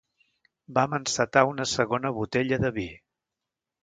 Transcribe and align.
Vam 0.77 0.95
encetar 0.97 1.43
una 1.49 1.67
segona 1.71 2.11
botella 2.15 2.59
de 2.65 2.73
vi. 2.79 2.87